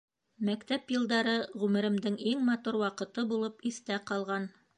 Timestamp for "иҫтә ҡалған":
3.73-4.53